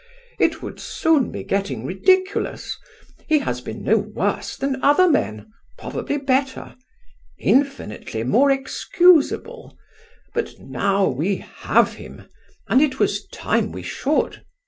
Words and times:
It 0.39 0.63
would 0.63 0.79
soon 0.79 1.29
be 1.29 1.43
getting 1.43 1.85
ridiculous. 1.85 2.79
He 3.27 3.37
has 3.37 3.61
been 3.61 3.83
no 3.83 3.99
worse 3.99 4.57
than 4.57 4.81
other 4.83 5.07
men, 5.07 5.51
probably 5.77 6.17
better 6.17 6.75
infinitely 7.37 8.23
more 8.23 8.49
excusable; 8.49 9.77
but 10.33 10.53
now 10.59 11.07
we 11.07 11.35
have 11.37 11.93
him, 11.93 12.23
and 12.67 12.81
it 12.81 12.97
was 12.97 13.27
time 13.27 13.71
we 13.71 13.83
should. 13.83 14.43